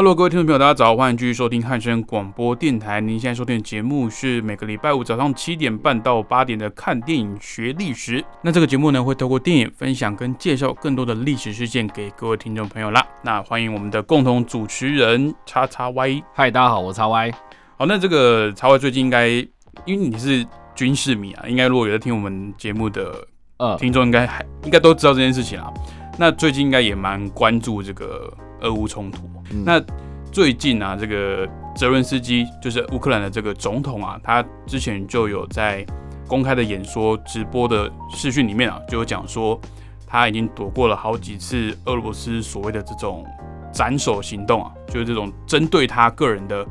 [0.00, 3.02] Hello，各位听众朋友，大家早，欢迎继续收听汉声广播电台。
[3.02, 8.18] 您现在收听的节目是每个礼拜五早上七点半到八点的《看电影学历史》。
[8.40, 13.06] 那这个节目呢，会透过电影分享跟介绍更多的历史事件给各位听众朋友啦。
[13.20, 16.22] 那欢迎我们的共同主持人叉叉 Y。
[16.32, 17.30] 嗨，大家好，我叉 Y。
[17.76, 19.48] 好，那这个叉 Y 最近应该，因
[19.88, 20.42] 为你是
[20.74, 25.70] 军事迷啊，应该如果有在听我们节目的呃听众，应该还应该都知道这件事情啊。
[26.18, 28.32] 那最近应该也蛮关注这个。
[28.60, 29.22] 俄乌冲突，
[29.64, 29.82] 那
[30.32, 35.84] 最近啊，这个泽伦斯基就是乌克兰的这个总统啊，他之前就有在
[36.28, 39.60] 公开的演说、直播的视讯里面啊，就有讲说
[40.06, 43.26] 他已经躲过了好几次俄罗斯所谓的这种
[43.72, 46.64] 斩首行动啊，就是这种针对他个人的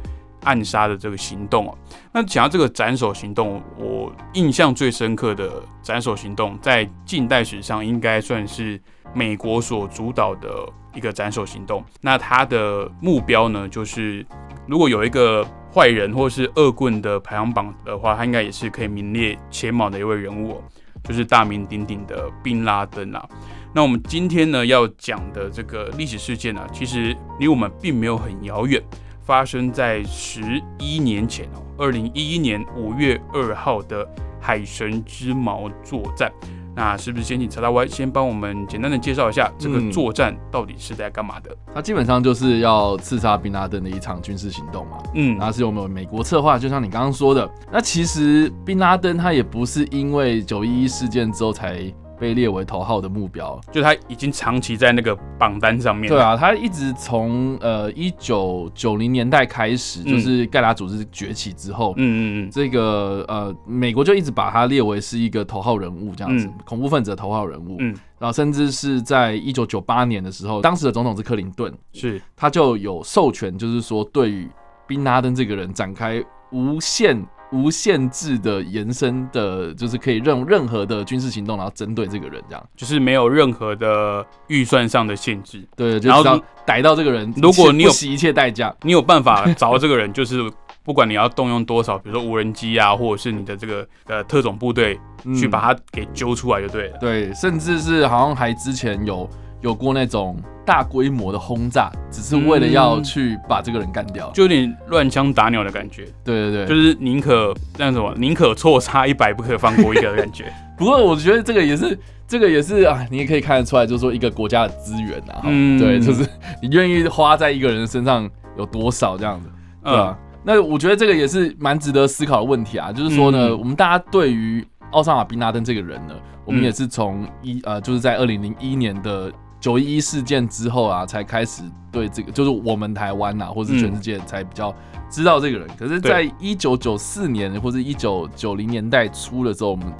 [0.44, 1.76] 暗杀的这个行动啊。
[2.12, 8.82] 那讲到这个斩首行动，我印象最深刻的斩首行动，在近代史上应该算是
[9.14, 10.50] 美国所主导的。
[10.96, 14.26] 一个斩首行动，那他的目标呢，就是
[14.68, 20.60] 如果有一个坏人或是恶棍的排行榜的话，他应该也是可以名列前茅的一位人物，
[21.04, 23.24] 就是大名鼎鼎的宾拉登啊。
[23.72, 28.82] 那我们今天呢要讲的这个历史事件呢，其实离我们并没有很遥远，
[29.30, 30.42] 发生在十
[30.80, 34.04] 一年前哦，二零一一年五月二号的
[34.42, 36.32] 海神之矛作战。
[36.76, 41.56] 那是不是先请查大 Y 先帮我们简单的介绍一下这个作战到底是在干嘛的？
[41.76, 44.98] 它基本上就是要刺杀宾拉登的一场军事行动嘛。
[45.14, 47.48] 嗯，那是我们美国策划，就像你刚刚说的。
[47.72, 51.94] 那其实宾拉登他也不是因为九一一事件之后才。
[52.20, 56.10] 被列为头号的目标，就他已经长期在那个榜单上面。
[56.10, 67.78] 对啊，他一直从呃一九九零年代开始，就是盖达组织崛起之后，嗯嗯嗯，这个呃美国就一直把他列为是一个头号人物这样子，恐怖分子的头号人物。
[67.80, 74.50] 嗯，然后甚至是在一九九八年的时候，当时的总统是克林顿，是他就有授权，就是说对于
[74.86, 77.26] 宾拉登这个人展开无限。
[77.52, 85.68] 无限制的延伸的，就是可以任任何的军事行动，然后针对这个人，这样就是没有任何的预算上的限制。
[85.76, 86.24] 对，然后
[86.66, 90.40] 逮到这个人，如果你有一切代价，你有办法找到这个人，就是
[90.86, 95.00] 不管你要动用多少，比如说无人机啊，或者是你的这个呃特种部队
[95.36, 96.98] 去把他给揪出来就对了。
[97.00, 99.30] 对，甚至是好像还之前有。
[99.62, 106.06] 有过那种大规模的轰炸，只是为了要去把这个人干掉，就有点乱枪打鸟的感觉。
[106.24, 110.46] 对对对，就是宁可那什么，宁可错杀一百，不可放过一个的感觉。
[110.78, 111.98] 不过我觉得这个也是，
[112.28, 116.26] 这个也是啊，你也可以看得出来，就是说一个国家的资源啊，对，就是
[116.62, 119.50] 你愿意花在一个人身上有多少这样子，
[119.84, 120.18] 对吧？
[120.44, 126.14] 那我觉得这个也是蛮值得思考的问题啊，就是说呢，我们大家对于奥萨马·宾拉登这个人呢，
[126.46, 129.32] 我们也是从一呃，就是在二零零一年的。
[129.60, 134.74] 九一一事件之后啊，才开始对这个，就是我们台湾呐，或者全世界才比较
[135.10, 135.68] 知道这个人。
[135.78, 139.92] 可是，在一九九四年或者一九九零年代初的时候，我们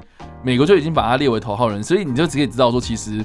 [0.42, 3.24] 美国就已经把他列为头号人，所以你就只可以知道说，其实，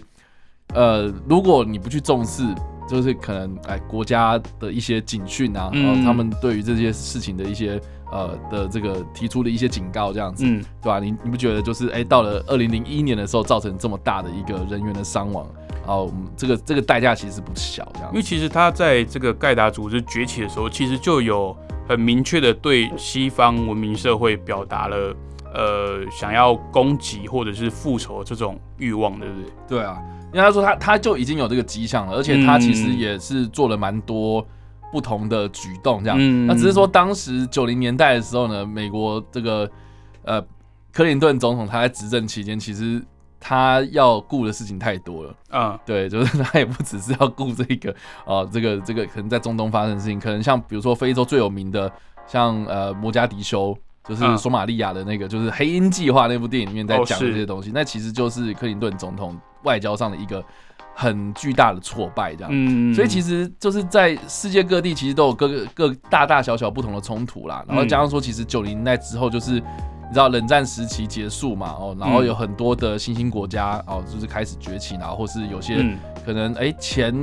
[0.73, 2.43] 呃，如果你不去重视，
[2.87, 7.79] 就是可能哎，国家的一些警讯啊，然后他们对于这些事情的一些
[8.11, 10.45] 呃的这个提出的一些警告，这样子，
[10.81, 10.99] 对吧？
[10.99, 15.47] 你你不觉得就是哎，到了二零零一年的时候，造成这么大的一个人员的伤亡？
[15.87, 18.09] 哦，这个这个代价其实不小，这样。
[18.11, 21.55] 因为其实他在这个盖达组织崛起的时候，其实就有
[21.87, 25.15] 很明确的对西方文明社会表达了，
[25.53, 29.51] 呃，想要攻击或者是复仇这种欲望，对不对？
[29.67, 30.01] 对啊，
[30.33, 34.43] 因为他说他他就已经有这个迹象了，而且他其实也是做了蛮多
[34.95, 36.47] 不同的举动，这样。
[36.47, 39.69] 那只是说当时九零年代的时候呢，美国这个
[40.23, 40.41] 呃
[40.93, 43.03] 克林顿总统他在执政期间，其实。
[43.47, 47.93] 他要顾的事情太多了，嗯，对，就是他也不只是要顾这个，
[48.25, 51.91] 哦，这个这个可能在中东发生的事情，可能像比如说非洲最有名的，
[52.25, 53.77] 像呃摩加迪修，
[54.07, 60.43] 就是索马利亚的那个，就是黑鹰计划那部电影里面在讲这些东西，那其实就是克林顿总统外交上的一个
[60.95, 69.61] 很巨大的挫败，这样，嗯，所以其实就是在世界各地其实都有各个各大大小小不同的冲突啦，然后加上说，其实九零年代之后就是。
[70.07, 75.83] 你知道冷战时期结束嘛，哦，然后有很多的新兴国家哦，就是开始崛起，然后或是有些
[76.23, 77.13] 可能哎前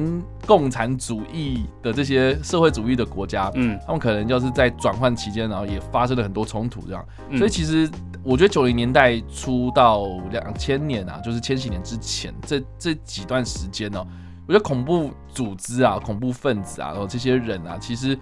[0.47, 7.07] 共产主义的这些社会主义的国家，嗯，他们可能就是在转换期间，然后也发生了很多冲突，这样，
[7.39, 7.89] 所以其实
[8.25, 14.05] 我觉得九零年代初到两千年啊，就是千禧年之前这这几段时间呢，
[14.47, 18.19] 我觉得恐怖组织啊、恐怖分子啊，然后这些人啊，其实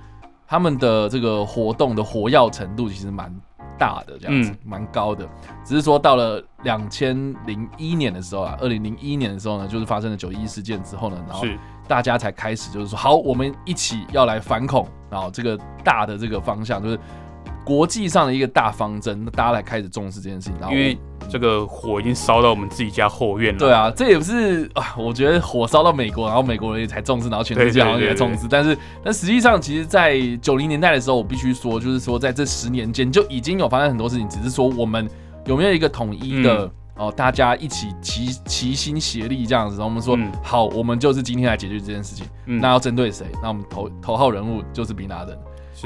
[0.47, 3.35] 他们的这个活动的活跃程度其实蛮。
[3.81, 5.27] 大的这样子，蛮高的。
[5.65, 7.17] 只是说到了两千
[7.47, 11.45] 零一年的时候啊，二零零一年的时候呢，就是发生了九一事件之后呢，然后
[11.89, 17.01] 大家才开始就是说，好，我们一起要来反恐，然后这个大的这个方向就是。
[17.65, 20.71] 国际上的一个大方针，大家来开始重视这件事情。
[20.71, 20.99] 因为
[21.29, 23.59] 这个火已经烧到我们自己家后院了。
[23.59, 28.47] 对啊，这也不是啊，我觉得火烧到美国，然后美国人也才重视，然后全世界好像也重视。
[28.51, 35.09] 但是，但实际上，其实，在九零年代的时候，我必须说，就是说，在这十年间就已经有发生很多事情，只是说我们
[35.47, 39.77] 有没有一个统一的哦，大家一起齐齐心协力这样子。
[39.77, 42.27] 然后我们说好，我们就是今天来解决这件事情。
[42.45, 43.27] 那要针对谁？
[43.41, 45.25] 那我们头头号人物就是比拿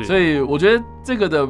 [0.03, 0.09] 的。
[0.09, 1.49] 所以我觉得这个的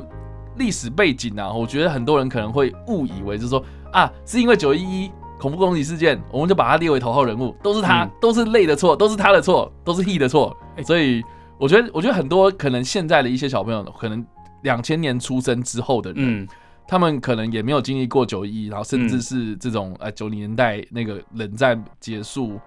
[0.57, 10.57] 历史背景啊，我觉得很多人可能会误以为，就是说啊，是因为九一一恐怖攻击事件，我们就把他列为头号人物，都是他，都是累的错，都是他的错，都是 he 的错。
[10.85, 11.23] 所以
[11.59, 14.25] 我觉得，我觉得很多可能现在的一些小朋友，可能
[14.63, 16.47] 两千年出生之后的人，
[16.87, 22.59] 他们可能也没有经历过九一一，然后甚至是这种呃九零年代那个冷战结束。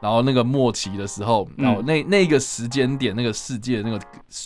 [0.00, 3.98] 然后那个末期的时候，然后那那个时间点，那个世界那个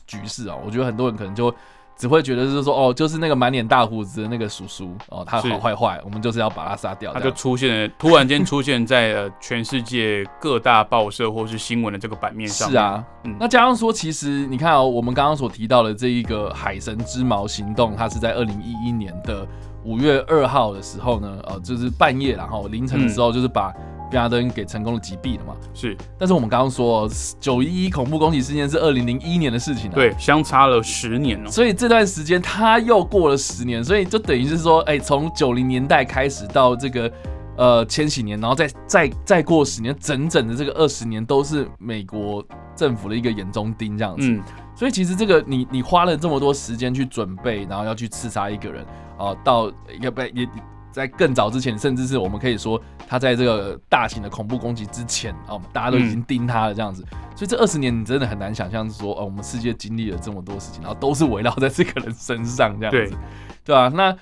[0.06, 1.54] 局势啊，我觉得很多人可能就
[1.94, 7.12] 只会觉得是说，哦，就是那个满脸大胡子的那个叔叔，哦，他好坏坏，我们就是要把他杀掉。
[7.12, 12.70] 他就出现，突然间出现在了 全世界各大报社或是新闻的这个版面上。
[12.70, 13.04] 是啊，
[13.38, 19.46] 那加上说，其实你看哦，我们刚刚所提到的这一个海神之矛行动，它是在二零一一年的
[19.84, 23.72] 五月二号的时候呢，呃，就是半夜然后凌晨的时候，就是把。
[24.12, 25.56] 比亚登给成功的击毙了嘛？
[25.72, 27.08] 是，但是我们刚刚说
[27.40, 31.50] 九一一恐怖攻击事件是二零零一年的事情，对，相差了十年哦。
[31.50, 37.10] 所以这段时间他又过了十年，所以就等于是说，哎，从九零年代开始到这个
[37.56, 42.44] 呃千禧年，然后再再再过十年，整整的这个二十年都是美国
[42.76, 44.28] 政府的一个眼中钉这样子。
[44.28, 44.42] 嗯，
[44.76, 48.84] 所以其实这个你你花了这么多时间去准备，然后要去刺杀一个人
[49.16, 49.72] 啊，到
[50.02, 50.46] 要不也。
[50.92, 57.02] 在更早之前，甚至是我们可以说，他在这个大型的恐怖攻击之前啊，大家都已经盯他了这样子。
[57.34, 63.16] 所以这二十年，你真的很难想象说，哦，我们世界经历了这么多事情，然后都是围绕在这个人身上这样子，
[63.64, 63.88] 对吧？
[63.88, 64.14] 那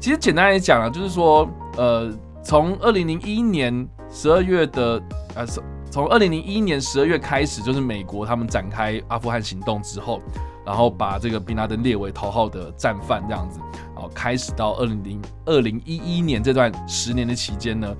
[0.00, 2.10] 其实简单来讲啊，就是说，呃，
[2.42, 5.00] 从二零零一年十二月的，
[5.34, 5.46] 呃，
[5.90, 10.20] 从二零零一年十二月开始，就是美国他们展开阿富汗行动之后。
[10.66, 13.60] 然后把这个宾拉登列为头号的战犯这样子，
[13.94, 17.96] 然后开始到二零零二零一一年这段十年的期间呢，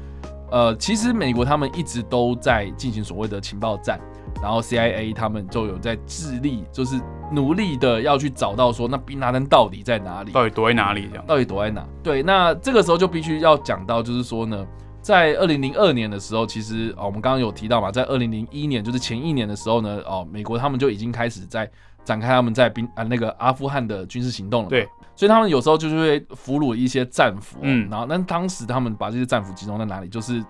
[0.51, 4.01] 呃，其实美国他们一直都在进行所谓的情报战，
[4.43, 11.87] 然后 CIA 他们就有在致力，就是努力的要去找到说那宾拉登到底在哪里，到底躲在哪里这样，到底躲在哪？
[12.03, 14.67] 对，那这个时候就必须要讲到，就是说呢，
[15.01, 21.71] 在二零零二年的时候，其实哦，我们刚刚有提到嘛，在二零零一年，就是前一年的时候呢，哦，美国他们就已经开始在。
[22.07, 30.09] 展开他们在兵啊那个阿富汗的军事行动了，对，所以他们有时候就是会俘虏一些战俘，嗯，然后那当时他们把这些战俘集中在哪里？
[30.09, 30.41] 就是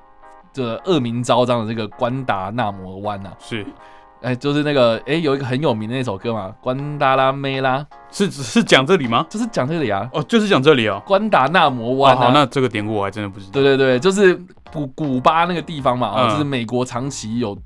[0.53, 3.67] 这恶名昭彰的这个关达纳摩湾呐，是，
[4.21, 9.25] 哎，就是那个哎有一个很有名的那首歌嘛，关达拉梅拉，是是讲这里吗？
[9.31, 12.15] 就是讲这里啊，哦，就是讲这里哦，关达纳摩湾。
[12.15, 13.53] 好，那这个典故我还真的不知道。
[13.53, 14.39] 对对对，就是
[14.71, 17.57] 古古巴那个地方嘛，啊，就是美国长期有。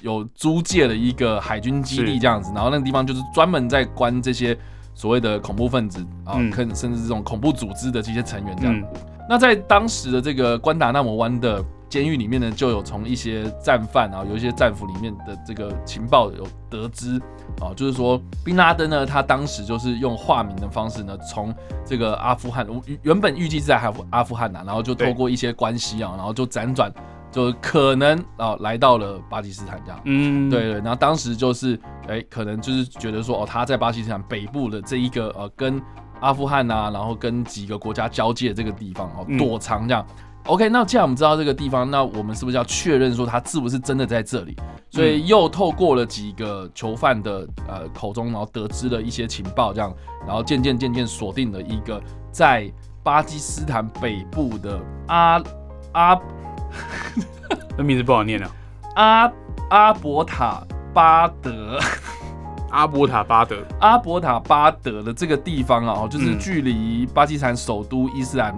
[0.00, 4.56] 有租借的一个海军基地这样子，然后那个地方就是专门在关这些
[4.94, 8.82] 所谓的恐怖分子啊，甚甚至这种恐怖组织的这些成员这样。
[9.28, 17.20] 那在当时的这个关达纳摩湾的监狱里面呢，就有从一些战犯啊，有一些战俘里面的这个情报有得知
[17.60, 22.66] 啊，就是说宾拉登呢，他当时就是用化名的方式呢，从这个阿富汗
[23.02, 26.90] 原本预计是在阿富阿富汗呐，然后就透过一些关系啊，然后就辗转。
[27.30, 35.80] 就可能啊来到了巴基斯坦这样，嗯，对对，然后当时就是哎，可能就是觉得说哦，他在巴基斯坦北部的这一个呃，跟
[36.20, 40.04] 阿富汗呐，然后跟几个国家交界这个地方哦，躲藏这样。
[40.46, 44.56] OK，那既然我们知道这个地方，那我们是不是要确认说他是不是真的在这里？
[44.88, 49.94] 所以又透过了几个囚犯的呃口中，然后得知了一些情报，这样，
[50.26, 55.42] 然后渐渐渐渐锁定了一个在巴基斯坦北部的阿
[55.92, 56.18] 阿。
[57.76, 58.50] 那名字不好念啊，
[58.94, 59.32] 阿
[59.70, 61.78] 阿伯塔巴德，
[62.70, 68.54] 阿伯塔巴德，阿伯塔巴德的这个地方啊，就是距离巴基斯坦首都伊斯兰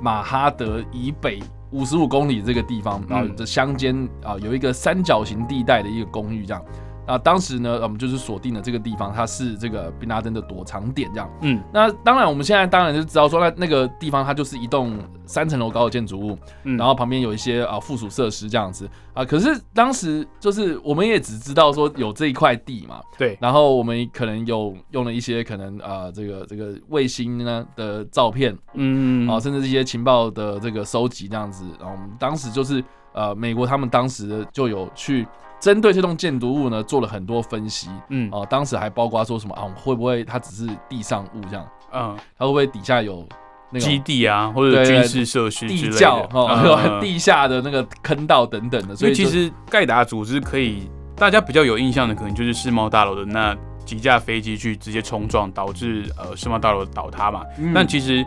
[0.00, 6.62] 马哈德以北五十五公里这个地方然后的乡间啊，有一个三角形地带的一个公寓这样。
[7.06, 11.30] 啊，当时呢，我们就是锁定了这个地方，它是这个宾拉登的躲藏点，这样。
[11.42, 19.24] 嗯，那当然，我们现在当然就知道说，那那个地方它就是一栋三层楼高的建筑物，然后旁边有一些啊附属设施这样子啊。
[19.24, 23.36] 可是当时就是我们也只知道说有这一块地嘛，对。
[23.40, 31.66] 然后我们可能有用了一些可能啊这个这个卫星呢的照片，嗯，啊，甚至一些情报的这个收集这样子。
[31.78, 32.82] 然后我们当时就是
[33.12, 35.26] 呃，美国他们当时就有去。
[35.64, 37.88] 针对这栋建筑物呢，做了很多分析。
[38.10, 41.66] 嗯，哦，当时还包括说什么啊，会不会它只是地上物这样？
[41.90, 43.26] 嗯，它会不会底下有
[43.70, 48.94] 那基地啊，或者军事设施、地窖哦， 地下的那个坑道等等的？
[48.94, 53.56] 所以其实盖达组织可以，大家比较有印象的，可能就是世贸大楼的那
[53.86, 57.42] 几架飞机去直接冲撞，导致呃世贸大楼倒塌嘛。
[57.74, 58.22] 但其实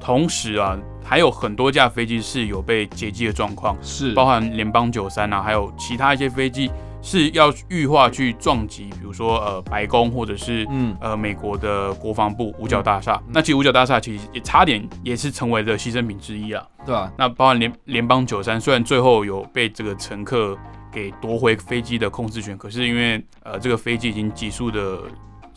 [0.00, 0.78] 同时啊。
[1.02, 13.18] 还有很多架飞机是有被劫机的状况，是包含联邦九三啊，还有其他一些飞机是要预化去撞击，比如说呃白宫或者是嗯呃美国的国防部五角大厦。
[13.32, 17.10] 那其实五角大厦其实也差点也是成为了牺牲品之一啊，对吧？
[17.16, 20.54] 那包含联联邦九三，虽然最后有被这个乘客
[20.92, 25.00] 给夺回飞机的控制权，可是因为呃这个飞机已经急速的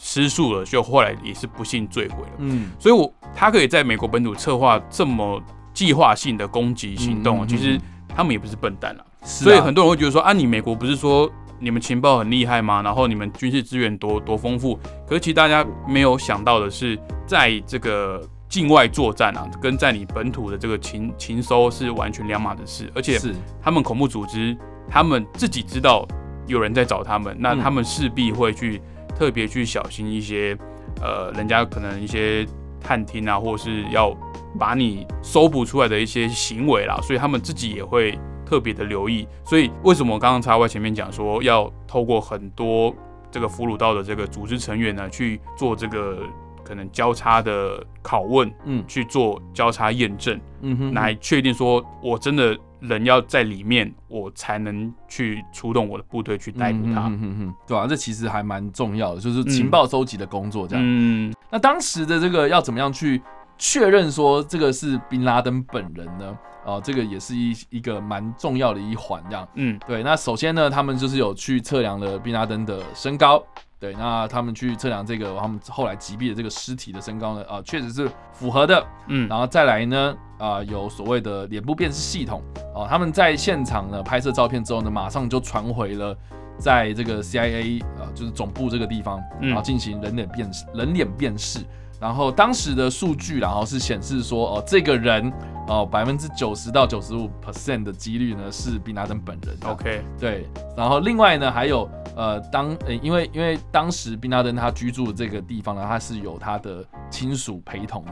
[0.01, 2.33] 失速了，就后来也是不幸坠毁了。
[2.39, 3.13] 嗯，所以我。
[3.33, 5.41] 他可以在美国本土策划这么
[5.73, 7.79] 计划性的攻击行动，其实
[8.13, 9.05] 他们也不是笨蛋了。
[9.23, 12.81] 所以很多人会觉得说啊，你美国不是说你们情报很厉害吗？
[12.81, 14.77] 然后你们军事资源多多丰富？
[15.07, 22.91] 可是其实大家没有想到的是，在这个境外作战啊，跟在你本土的这个情情搜是完全两码的事。
[22.93, 23.17] 而且
[23.63, 24.57] 他们恐怖组织，
[24.89, 26.05] 他们自己知道
[26.47, 28.81] 有人在找他们，那他们势必会去
[29.21, 30.57] 特别去小心一些，
[30.99, 32.43] 呃，人家可能一些。
[32.83, 34.11] 探听啊，或者是要
[34.57, 39.27] 把你搜捕出来的一些行为啦，所以他们自己也会特别的留意。
[39.45, 42.91] 所以为什么刚刚插外前面讲说要透过很多
[43.29, 46.23] 这个俘虏到的这个组织成员呢，去做这个
[46.63, 52.57] 可能交叉的拷问，嗯，去做交叉验证，嗯哼，来确定说我真的。
[52.81, 57.87] 人要在里面，我才能去出动我的部队去逮捕他，嗯嗯对啊？
[57.87, 60.83] 这其实还蛮重要的，就是情报收集的工作这样。
[60.85, 63.21] 嗯，那当时的这个要怎么样去
[63.57, 66.37] 确认说这个是宾拉登本人呢？
[66.65, 69.47] 啊，这个也是一一个蛮重要的一环这样。
[69.55, 70.03] 嗯，对。
[70.03, 73.43] 那首先呢，他们就是有去测量了宾拉登的身高。
[73.81, 77.43] 对，那他们去测量这个他们后来击毙的这个尸体的身高呢？
[77.49, 78.85] 啊，确实是符合的。
[79.07, 82.43] 嗯，然后再来呢，啊，有所谓的脸部辨识系统。
[82.75, 86.15] 哦，他们在现场呢拍摄照片之后呢，马上就传回了
[86.59, 91.57] 在这个 CIA 啊，就是总部这个地方，然后进行人脸辨识，人脸辨识。
[92.01, 95.31] 然后当时的数据，然后是显示说，哦，这个人，
[95.67, 99.55] 哦，百分之九十到九十五 percent 的几率呢是宾拉登本人。
[99.65, 100.49] OK，对。
[100.75, 108.11] 然后另外呢，还有，呃，当呃，因为因为当时宾拉登他居住的这个地方呢，他是有他的亲属陪同的，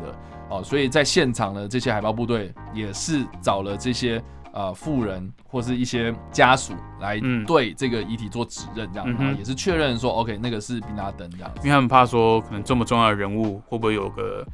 [0.52, 4.24] 哦，所以在现场呢，这些海豹部队也是找了这些。
[4.54, 11.52] 呃，富人或是一些家属来对这个遗体做指认，这样啊，也是确认说，OK，那个是宾拉登这样。
[11.58, 14.46] 因为他们怕说，可能这么重要的人物会不会有个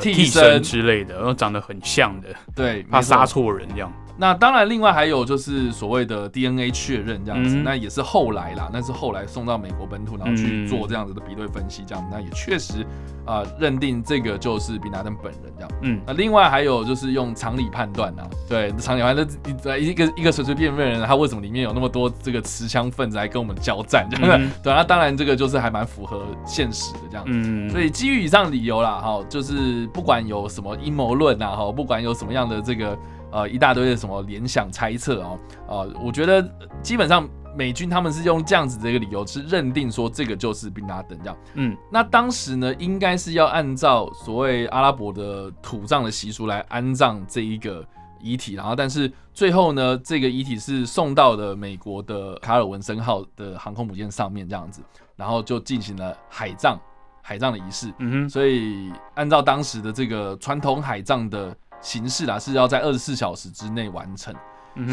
[0.00, 3.92] 替身之类的，然后长得很像的，对，怕杀错人这样。
[4.20, 12.86] 那当然，另外还有就是所谓的 DNA 确认这样子，那也是后来啦，那是后来送到美国本土，然后去做这样子的比对分析，这样那也确实
[13.24, 15.70] 啊认定这个就是宾拉登本人这样。
[15.80, 24.06] 嗯，那另外还有就是用常理判断啊，对，常理判断，一一个一个随随便便的人，他为什么里面有那么多这个持枪分子来跟我们交战？
[24.10, 27.24] 这样对，那当然这个就是还蛮符合现实的这样。
[27.26, 32.94] 嗯，所以基于以上理由啦，哈，就是不管有什么阴谋论啊，哈，不管有什么样的这个。
[33.32, 36.42] 呃，一大堆的什么联想猜测哦，呃，我觉得
[36.82, 41.36] 基本上美军他们是用这样子的一个理由，是认定说这个就是宾拉登这样。
[41.54, 47.86] 嗯，那当时呢，应该是要按照所谓阿拉伯的土葬的习俗来安葬这一个
[48.20, 54.82] 遗体，然后但是最后呢，这个遗体是送到了美国的卡尔文森号的航空母舰上面这样子，
[55.16, 56.78] 然后就进行了海葬
[57.22, 57.92] 海葬的仪式。
[57.98, 61.56] 嗯哼，所以按照当时的这个传统海葬的。
[61.80, 64.34] 形式啦是要在二十四小时之内完成，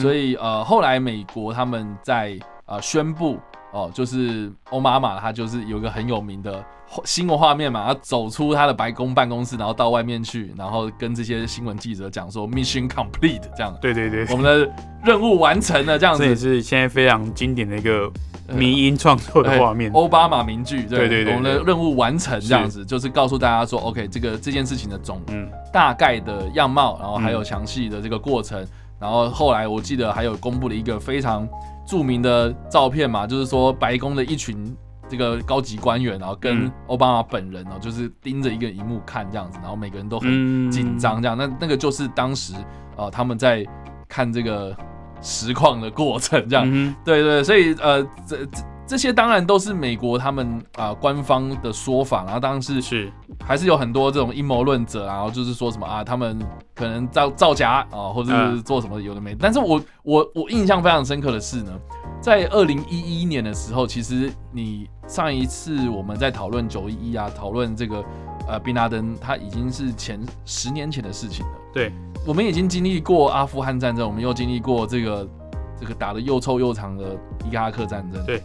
[0.01, 3.37] 所以呃后来美国他们在呃宣布
[3.71, 6.63] 哦，就是欧妈妈他就是有一个很有名的
[7.03, 18.09] 新闻画面嘛，他走出他的白宫办公室，然后到外面去，然后跟这些新闻记者讲说 mission complete 这样，对对对，我们的任务完成了这样子，这也是现在非常经典的一个
[18.47, 25.49] 迷音创作的画面，奥巴马名句，对对对，我们的任务完成这样子，就是告诉大家说，OK，这个这件事情的总嗯。
[25.73, 28.65] 大概的样貌，然后还有详细的这个过程，
[28.97, 31.47] 然后后来我记得还有公布了一个非常
[31.87, 34.75] 著名的照片嘛，就是说白宫的一群
[35.09, 42.53] 这个高级官员，然后跟奥巴马本人哦，就是盯着一个荧幕看这样子，然后每个人都很紧张这样，那那个就是当时
[42.97, 43.65] 呃他们在
[44.07, 44.75] 看这个。
[45.19, 53.11] 实况的过程，这样，对对，所以呃，这这这些当然都是美国他们啊官方的说法，然后当然是是
[53.45, 56.39] 还是有很多这种阴谋论者，然后就是说什么啊，他们
[56.73, 59.35] 可能造造假啊，或者是做什么有的没。
[59.35, 61.71] 但是我我我印象非常深刻的是呢，
[62.21, 68.03] 在二零一一年的时候，其实你上一次我们在讨论九一一啊，讨论这个
[68.47, 71.51] 呃宾拉登，他已经是前十年前的事情了。
[71.73, 71.91] 对。
[72.25, 75.25] 我们已经经历过阿富汗战争，我们又经历过这个
[75.79, 77.17] 这个打的又臭又长的
[77.49, 78.21] 伊拉克战争。
[78.25, 78.43] 对，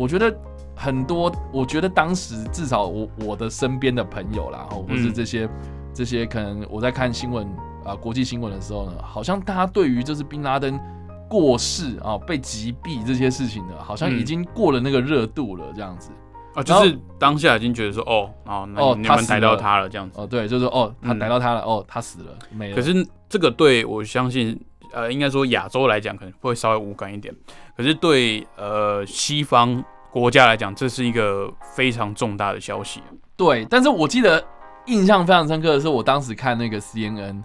[0.00, 0.34] 我觉得
[0.74, 5.46] 很多，我觉得当时至少我我的身边的朋友啦，或是这些
[5.92, 7.46] 这些可能我在看新闻
[7.84, 10.80] 啊，国际新闻的时候呢，好像大家对于就是宾拉登
[11.28, 16.10] 过世啊，被击毙这些事情呢，好像已经过了那个热度了，这样子。
[16.54, 20.18] 啊，就是当下已经觉得说，哦，哦，哦，你们逮到他了，这样子。
[20.18, 22.74] 哦，对，就是哦，他逮到他了，哦，他死了，没了。
[22.74, 24.58] 可是这个对我相信，
[24.92, 27.34] 呃，应该说亚洲来讲可能会稍微无感一点，
[27.76, 33.02] 可是对呃西方国家来讲，这是一个非常重大的消息。
[33.36, 34.44] 对，但是我记得
[34.86, 37.42] 印象非常深刻的是，我当时看那个 CNN，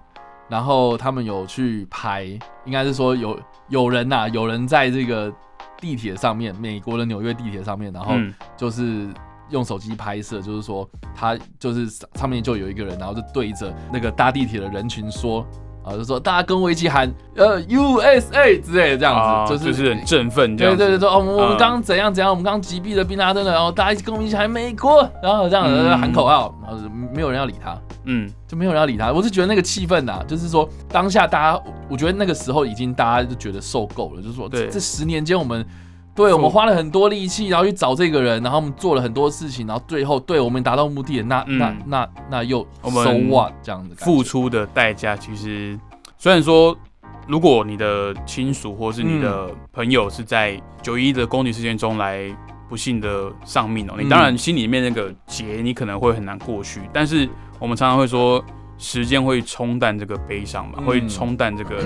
[0.49, 2.23] 然后他们有去拍，
[2.65, 5.33] 应该是说有有人呐，有人在这个。
[5.77, 8.15] 地铁上面，美国的纽约地铁上面，然后
[8.55, 9.07] 就是
[9.49, 15.45] 用手机拍摄，就是说他就是上面就有一个人，然后就对着那个搭地铁的人群说。
[15.85, 26.77] 啊，就说大家跟我一起喊呃 USA 之类的这样子，就是就是很振奋，对对对，说哦我们刚刚怎样怎样，我们刚刚击毙了宾拉登了，然后大家一起跟我们一起喊美国，然后这样子喊口号，然后
[27.13, 29.13] 没有人要理他，嗯，就没有人要理他。
[29.13, 35.65] 我是觉得那个气氛呐，就是说当下大家，我觉得那个时候已经大家就觉得受够了，就是说这这十年间我们。
[36.15, 45.77] 对，我们花了很多力气，然后去找这个人，然后我们做了很多事情，然后最后对我们达到目的，那那那那又 so what 这样的付出的代价，其实
[46.17, 46.73] 虽然说，
[47.27, 52.23] 如果你的亲属或是你的朋友是在九一的攻击事件中来
[52.69, 57.27] 不幸的丧命哦，你当然心里面那个结你可能会很难过去，但是
[57.59, 58.41] 我们常常会说，
[58.77, 61.83] 时间会冲淡这个悲伤嘛，会冲淡这个。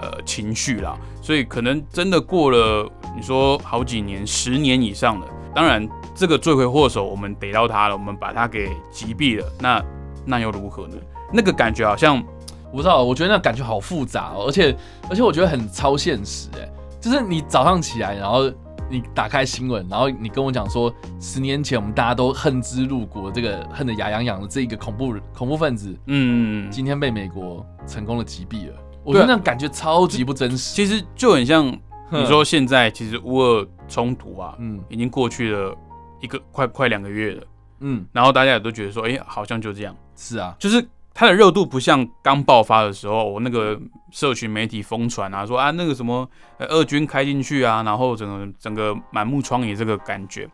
[0.00, 5.26] 呃，情绪啦，所以可能真的过了，你说好几年、十年以上了。
[5.54, 9.84] 当然，这个罪魁祸首我们逮到他了，我们把他给击毙了，那
[10.24, 10.96] 那又如何呢？
[11.32, 12.22] 那个感觉好像，
[12.70, 14.76] 我不知道，我觉得那感觉好复杂哦，而且
[15.10, 16.68] 而且我觉得很超现实，哎，
[17.00, 18.48] 就是你早上起来，然后
[18.88, 28.74] 你打开新闻，然后你跟我讲说，十年前我们大家都恨之入骨，这个恨得牙痒痒的这一个恐怖恐怖分子，嗯，今天被美国成功的击毙了。
[29.08, 31.66] 我觉得那感觉超级不真实，其实就很像
[32.10, 35.74] 你说现在其实乌尔冲突啊，嗯，已经过去了
[36.20, 37.42] 一个快快两个月了，
[37.80, 43.80] 嗯，然后大家也都觉得说，哎，好像就这样，是啊，就是它的热度不像刚爆发的时候，我那个
[44.12, 50.46] 社群媒体疯传啊，说啊那个什么呃俄军开进去啊，然后整个整个满目疮痍这个感觉，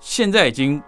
[0.00, 0.82] 现在已经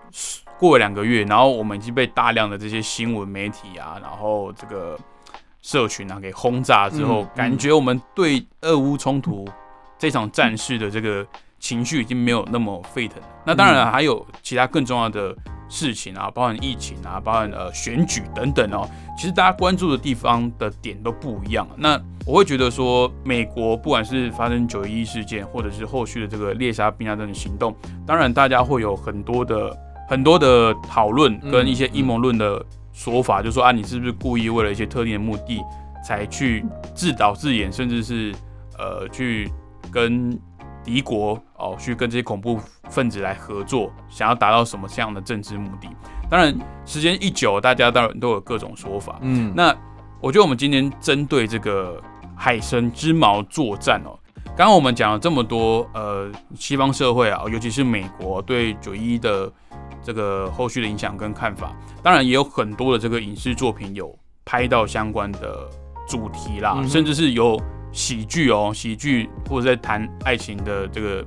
[0.59, 4.99] 过了两个月，然后我们已经被大量的这些新闻媒体啊，然后这个。
[5.63, 9.49] 社群啊，给轰炸之后，感觉我们对俄乌冲突
[9.97, 11.25] 这场战事的这个
[11.61, 13.23] 情绪已经没有那么沸腾。
[13.47, 15.35] 那当然还有其他更重要的
[15.69, 18.89] 事情啊，包含疫情啊，包含呃选举等等哦。
[19.17, 21.67] 其实大家关注的地方的点都不一样。
[21.77, 27.73] 那我会觉得说，美国不管是发生九一一事件，或者是后续的这个猎杀宾拉登的行动，
[28.05, 29.77] 当然大家会有很多的
[30.09, 32.65] 很多的讨论跟一些阴谋论的。
[32.93, 35.61] 说法就说啊，你是不是故意为了一些特定的目的
[36.05, 38.35] 才去自导自演，甚至是
[38.79, 39.51] 呃去
[39.91, 40.39] 跟
[40.85, 45.89] 敌国哦，去跟这些恐怖分子来合作，想要达到什么这样的政治目的？
[46.29, 49.19] 当然，时间一久，大家当然都有各种说法。
[49.23, 49.75] 嗯，那
[50.21, 52.03] 我觉得我们今天针对这个
[52.37, 54.19] 海神之矛作战哦，
[54.57, 59.51] 刚刚我们讲了这么多，呃，西方社会啊，尤其是美国对九一的。
[60.03, 65.69] 这个后续的影响跟看法，当然也有很多的这个影视作品有拍到相关的
[66.09, 67.61] 主题啦，甚至是有
[67.93, 71.25] 喜剧哦，喜剧或者在谈爱情的这个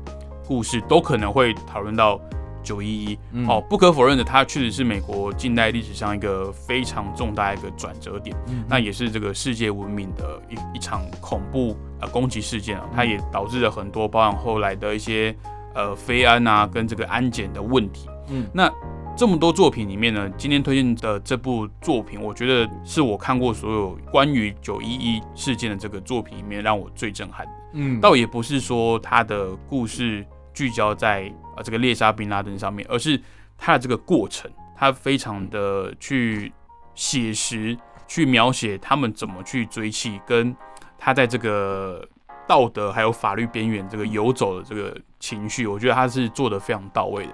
[0.48, 2.20] 故事，都可能会讨论到
[2.64, 3.20] 九一一。
[3.48, 8.36] 哦，不可否认的，它确实是美国近代历史上一个非常重大一个转折点，
[8.68, 15.36] 那也是这个世界文明的一一场恐怖呃攻击事件啊，它也导致了很多，包含后来的一些。
[15.76, 18.08] 呃非安啊跟这个安检的问题。
[18.30, 18.72] 嗯，那
[19.16, 27.52] 这么多作品里面呢，今天推荐的这部作品，我觉得是我看过所有关于九一一事件的这个作品里面让我最震撼的。
[27.74, 33.20] 嗯，倒也不是说他的故事聚焦在啊这个猎杀宾拉登上面，而是
[33.58, 36.52] 他的这个过程，他非常的去
[36.94, 40.54] 写实，去描写他们怎么去追击，跟
[40.98, 42.06] 他在这个
[42.46, 47.32] 道德还有法律边缘这个游走的这个情绪，我觉得他是做的非常到位的。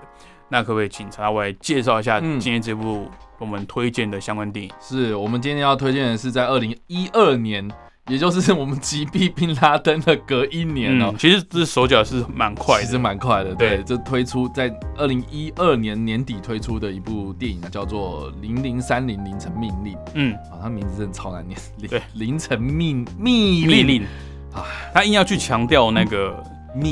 [0.52, 3.10] 那可不可以请查我来介绍一下今天这部
[3.40, 4.72] 我们推荐的相关电影？
[4.82, 7.68] 是我们今天要推荐的是在二零一二年。
[8.08, 13.54] 也就是我们击毙宾拉登的隔一年哦，其实这手脚是蛮快，其实蛮快的。
[13.54, 19.94] 对，这推出在二零一二年年底推出的一部电影呢，叫做《零零三零凌晨命令》。
[20.16, 21.58] 嗯，啊，它名字真的超难念。
[21.88, 24.04] 对，凌晨命命令
[24.52, 26.44] 啊，他硬要去强调那个。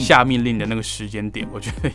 [0.01, 1.89] 下命令的那个时间点，我觉得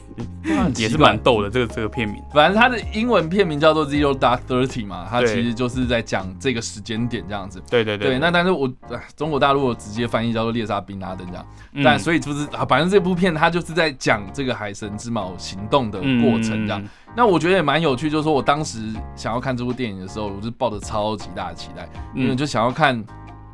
[0.77, 1.51] 也是蛮逗的。
[1.51, 7.63] 这个这个片名，反正它的英文片名叫做 Zero Dark Thirty 嘛，它其实就是在讲这个时间点这样子。
[7.69, 8.19] 对对对。
[8.19, 8.71] 那但是我
[9.17, 11.47] 中国大陆直接翻译叫做猎杀宾拉登这样。
[11.83, 16.83] 但所以就是啊，反正这部片它就是在讲这个海神之矛行动的过程这样。
[17.17, 23.05] 那我觉得也蛮有趣，就是说我当时想要看这部电影的时候，我就抱着超级大的期待，因为就想要看，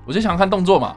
[0.07, 0.97] 我就想要看动作嘛。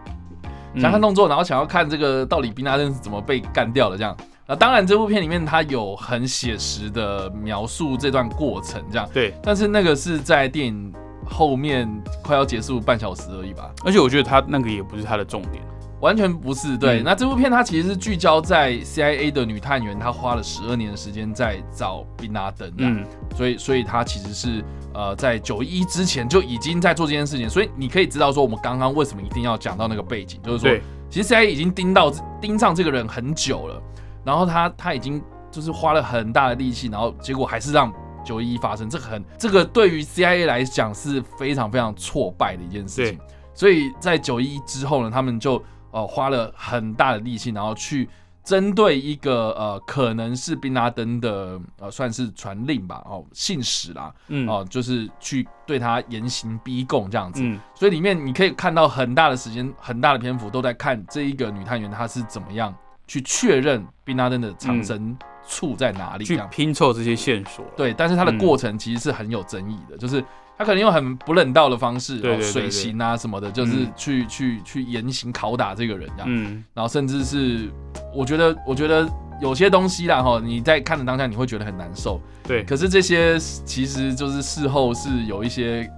[0.79, 4.15] 想看动作，然后想要看这个到底宾拉登是怎么被干掉的这样。
[4.45, 9.07] 那当然，这部片里面它有很写实的描述这段过程这样。
[9.13, 9.33] 对。
[9.41, 10.93] 但是那个是在电影
[11.25, 11.89] 后面
[12.21, 13.71] 快要结束半小时而已吧。
[13.85, 15.63] 而且我觉得它那个也不是它的重点。
[16.03, 23.05] 完全不是对，那这部片它其实是聚焦在 CIA 的女探员，她花了十二年的时间在找宾拉登，嗯，
[23.37, 24.61] 所以所以她其实是
[24.93, 30.77] 呃在九一之前就已经在做这件事情，所以你可以知道说我们刚刚为什么一定要讲到那个背景，就是说
[31.09, 32.11] 其实 CIA 已经盯到
[32.41, 33.81] 盯上这个人很久了，
[34.25, 37.89] 然后他他已经就是花了很大的力气，然后结果还是让
[38.25, 43.17] 九一一发生，这个很这个对于 CIA 来讲是非常非常挫败的一件事情，
[43.53, 45.63] 所以在九一一之后呢，他们就。
[45.93, 48.09] 哦，花了很大的力气，然后去
[48.43, 57.41] 针对一个呃，可能是宾拉登的呃，算是传令吧，哦，信使啦，嗯，哦，就是去对他严刑逼供这样子。
[57.43, 62.75] 嗯，所以里面你可以看到很大的时间，很大的篇幅都在看这一个女探员她是怎么样
[63.07, 65.15] 去确认宾拉登的藏身
[65.47, 67.63] 处在哪里，去拼凑这些线索。
[67.77, 70.21] 对，但是它的过程其实是很有争议的，就是。
[70.57, 77.71] 他可能用很不人道的方式，水刑啊什么的，就是去去去严刑拷打这个人这样，嗯，然后甚至是
[78.13, 79.09] 我觉得，我觉得
[79.41, 85.89] 有些东西啦哈，你在看的当下你会觉得很难受，对，可是这些其实就是事后是有一些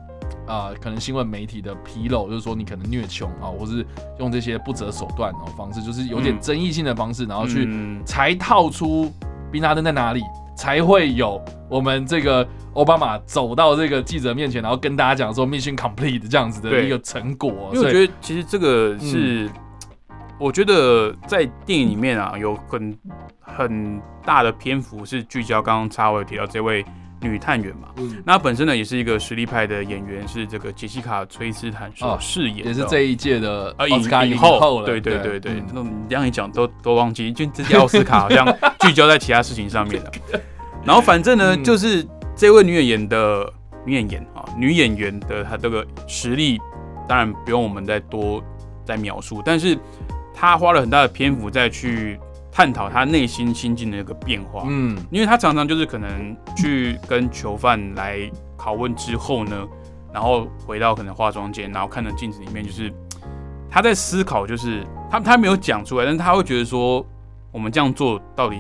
[0.48, 3.86] 啊，可能新闻媒体的披露，就是说你可能虐穷啊，或是
[4.20, 7.68] 用这些不择手段哦方式，就是有点争议性的方式，然后去
[8.06, 9.12] 才套出
[9.52, 10.22] 宾拉登在哪里。
[10.56, 17.72] 才会有我们这个奥巴马走到这个记者面前，然后跟大家讲说 mission complete 这样子的一个成果。
[17.74, 19.50] 因为我觉得其实这个是，
[20.40, 22.98] 我觉得在电影里面啊，有很
[23.40, 26.84] 很大的篇幅是聚焦刚刚插伟提到这位
[27.26, 27.90] 女探员嘛。
[27.98, 28.22] 嗯。
[28.26, 34.86] 那本身呢也是一个实力派的演员，是这个杰西卡·崔斯坦所饰演，也是这一届的奥斯卡影后了。
[34.86, 38.46] 对对对对，那你这样一讲都都忘记，就这届奥斯卡好像
[38.82, 40.12] 聚焦在其他事情上面了。
[40.86, 43.52] 然后反正呢，就是这位女演员的
[43.86, 46.60] 女演员啊，女演员的她这个实力，
[47.08, 48.44] 当然不用我们再多
[48.84, 49.78] 再描述，但是
[50.34, 52.20] 她花了很大的篇幅再去
[52.56, 54.64] 探讨他内心心境的一个变化。
[54.70, 59.68] 嗯，因为他常常就是可能去跟囚犯来拷问之后呢，
[60.14, 62.90] 然后回到可能化妆间，然后看着镜子里面，就是
[63.70, 67.06] 他在思考，就是他他没有讲出来，但是他会觉得说，
[67.52, 68.58] 我们这样做到底。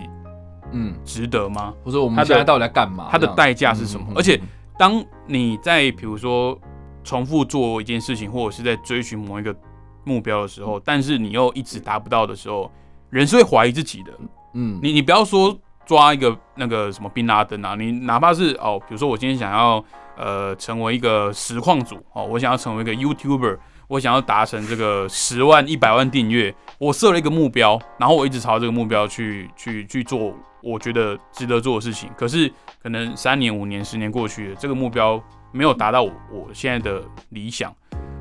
[0.71, 1.73] 嗯，值得吗？
[1.85, 3.07] 或者我们现在到底在干嘛？
[3.09, 4.07] 他的代价是什么？
[4.15, 4.37] 而且，
[4.77, 6.59] 当你在比如说
[7.01, 9.55] 重复做一件事情，或者是在追寻某一个
[10.03, 12.69] 目标的时候，但是你又一直达不到的时候，
[13.09, 14.11] 人是会怀疑自己的。
[14.53, 19.83] 嗯，你你不要说抓一个那个什么宾拉登啊，你哪怕是哦，比如说我今天想要
[20.17, 23.57] 呃成为一个实况组哦，我想要成为一个 YouTuber。
[23.87, 32.09] 我想要达成这个十万、一百万订阅，我设了一个目标，然后我一直朝这个目标去、去、去做，我觉得值得做的事情。
[32.17, 37.71] 可是可能三年、五年、十年过去了，这个目标没有达到我我现在的理想。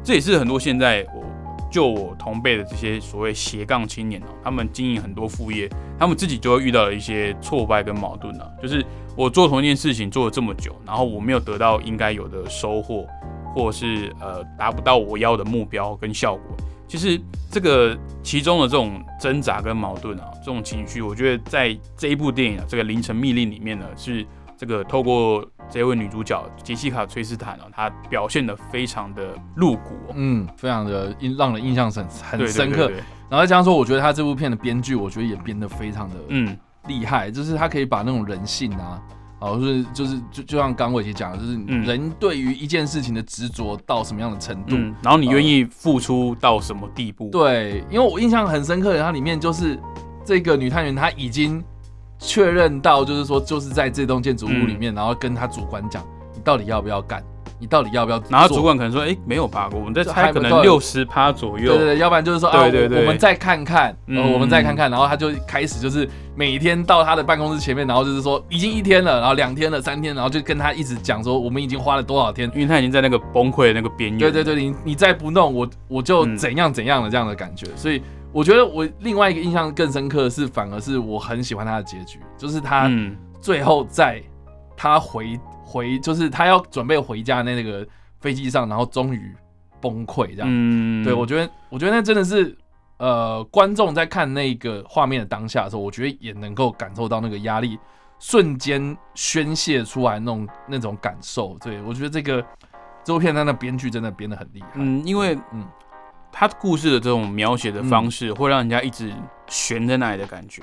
[0.03, 1.25] 这也是很多现在我
[1.75, 8.49] 就我同辈的这些所谓斜杠青年哦，他们经营很多副业，他们自己就会遇到一些挫败跟矛盾啊。
[8.63, 8.85] 就是
[9.17, 13.05] 我做同一件事情做了这么久，然后我没有得到应该有的收获。
[13.57, 16.57] 或是呃达不到我要的目标跟效果，
[16.89, 17.21] 其实
[17.53, 24.27] 这个其中的这种挣扎跟矛盾啊，这种情绪，我觉得在这一部电影啊，这个凌晨密令里面呢，是
[24.59, 32.91] 这个透过这位女主角杰西卡崔斯坦哦，她表现的非常的露骨，嗯，非常的印让人印象很很深刻。
[33.29, 39.03] 然后再加上说，我觉得她这部片的编剧，我觉得也编得非常的嗯厉害，就是她可以把那种人性啊。
[39.41, 47.29] 哦，就是就是就就像刚伟杰讲的，就是人对于一件事情的执着到什么样的程度，然后你愿意付出到什么地步？
[47.29, 49.79] 对，因为我印象很深刻的，它里面就是
[50.25, 51.63] 这个女探员，她已经
[52.25, 56.03] 确认到，就是说就是在这栋建筑物里面，然后跟他主管讲，
[56.35, 57.23] 你到底要不要干？
[57.61, 58.21] 你到底要不要？
[58.29, 66.07] 然后主管可能说：“哎，没有吧，我们在猜，可能六十趴左右。”对对对，要不然就是说：“啊，对对，我们再看看，我们再看看。”然后他就开始就是
[66.37, 74.19] 每天到他的办公室前面，然后就是说已经一天了，然后两天了，三天，然后就跟他一直讲说：“我们已经花了多少天？”因为他已经在那个崩溃的那个边缘。
[74.19, 77.67] 对对对，你你再不弄我，我就怎样怎样的这样的感觉。
[77.77, 78.03] 所以
[78.35, 82.91] 我觉得我另外一个印象更深刻的是，反而是我很喜欢他的结局，就是他
[83.41, 84.23] 最后在
[84.77, 87.87] 他回回，就是他要准备回家那那个。
[88.21, 89.37] 飞机上，然后终于
[89.83, 90.49] 崩溃，这样。
[90.51, 92.57] 嗯，对我觉得，我觉得那真的是，
[92.97, 97.79] 呃，观众在看那个画面的当下的时候，我觉得也能够感受到那个压力
[98.19, 101.55] 瞬间宣泄出来那种那种感受。
[101.61, 102.43] 对我觉得这个
[103.05, 104.69] 这部片它的编剧真的编的很厉害。
[104.77, 105.63] 嗯，因为嗯，
[106.37, 109.13] 他故事的这种描写的方式会让人家一直
[109.47, 110.61] 悬在那里的感觉。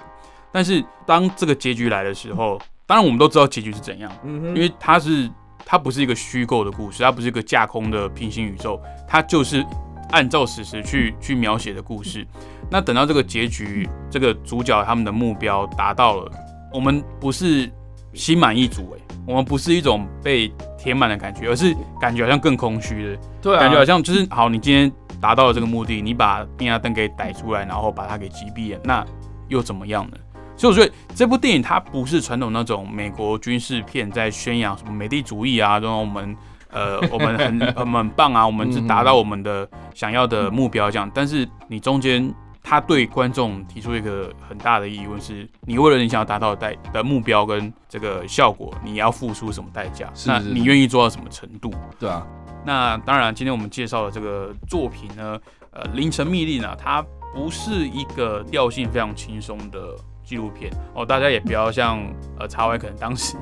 [0.52, 5.32] 但是当这个结局来的时候，当然我们都知道结局是怎样，嗯因为它是。
[5.64, 9.64] 它不是一个虚构的故事，它不是一个架空的平行宇宙，它就是
[10.10, 12.28] 按照史实去去描写的故事。
[12.70, 16.32] 那等到这个结局，这个主角他们的目标达到了，
[16.74, 17.72] 我们不是
[18.12, 29.06] 心满意足诶，我们不是一种被填满的感觉，而是感觉好像更空虚的，对，感觉好像就是好，你今天达到了这个目的，你把变压灯给逮出来，然后把它给击毙了，那
[29.48, 30.18] 又怎么样呢？
[30.58, 36.36] 所以我觉得这部电影它不是传统那种美国军事片，在宣扬什么美帝主义啊，然后我们
[36.70, 41.10] 呃 我们很很很棒啊，我们是达到我们的想要的目标这样。
[41.14, 50.12] 但是你中间他对观众提出一个很大的疑问是：你为了你想要达到的代的目标跟这个效果，你要付出什么代价？
[50.26, 51.74] 那你愿意做到什么程度？
[52.00, 52.26] 对啊。
[52.66, 55.40] 那当然，今天我们介绍的这个作品呢，
[55.72, 59.80] 呃，凌晨密令呢，它不是一个调性非常轻松的。
[60.24, 62.00] 纪录片哦，大家也不要像
[62.40, 63.36] 呃查歪，可能当时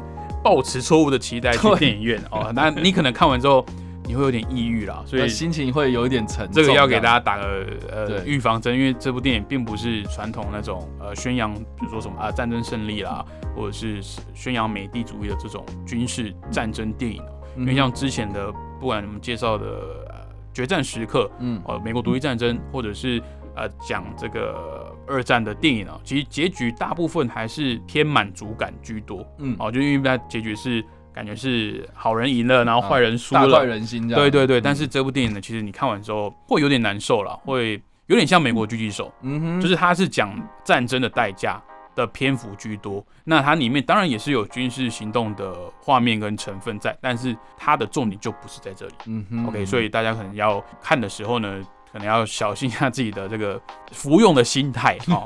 [0.43, 3.63] 抱持错误的期待去电影院哦，那你可能看完之后
[4.09, 6.55] 你会有点抑郁啦，所以心情会有一点沉重。
[6.55, 13.23] 这个要给大家打个呃预防针，因为这部电影并不是传统那种呃宣扬，比如说什么啊战争胜利啦，
[13.55, 14.01] 或者是
[14.33, 17.21] 宣扬美帝主义的这种军事战争电影。
[17.55, 19.65] 因为像之前的，不管我们介绍的
[20.09, 20.15] 呃
[20.51, 23.21] 决战时刻，嗯，呃美国独立战争，或者是
[23.55, 24.87] 呃讲这个。
[25.11, 29.25] 二战的电影啊，其实结局大部分还是偏满足感居多。
[29.39, 30.85] 嗯，哦，就因为它结局是
[31.19, 34.21] 感觉是好人赢了，然后坏人输了，大快人心这样。
[34.21, 39.13] 对对对，但是这部电影呢，其实你看完之后会有点难受了，会有点像美国狙击手。
[39.21, 41.61] 嗯哼，就是它是讲战争的代价
[41.93, 48.93] 的篇幅居多，那它里面当然也是有军事行动的画面跟成分在，但是它的重点就不是在这里。
[49.07, 51.61] 嗯哼，OK，所以大家可能要看的时候呢。
[51.91, 53.59] 可能要小心一下自己的这个
[53.91, 55.23] 服用的心态 哦。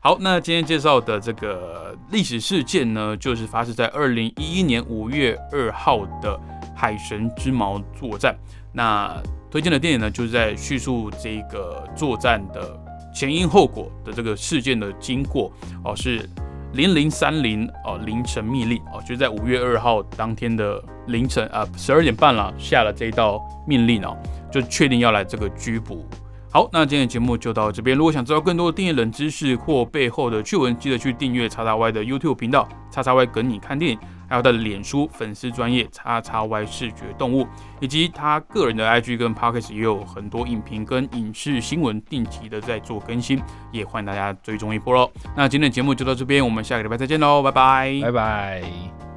[0.00, 6.38] 好，那今天介绍的这个历史事件呢，就是发生在二零一一年五月二号的
[6.74, 8.36] 海神之矛作战。
[8.72, 9.16] 那
[9.50, 12.76] 推荐的电影呢，就是在叙述这个作战的
[13.14, 15.52] 前因后果的这个事件的经过
[15.84, 16.28] 哦，是
[16.72, 24.16] 零零三零哦凌晨密令哦，就在五月二号当天的凌晨啊十二点半了，下了这一道命令哦。
[24.50, 26.06] 就确定要来这个拘捕。
[26.50, 27.96] 好，那今天的节目就到这边。
[27.96, 33.98] 如果想知道更多的电影冷知识或背后的趣闻，记得去订阅叉叉 Y 的 YouTube 频道，叉叉 Y 跟你看电影，
[34.32, 37.46] 还有他的脸书粉丝专业叉叉 Y 视觉动物，
[37.80, 45.10] 以及他个人的 IG 跟 Pocket 也有很多影评跟影视新闻定期的在做更新，也欢迎大家追踪一波喽。
[45.36, 49.11] 那今天的节目就到这边，我们下个礼拜再见喽，拜拜，拜拜。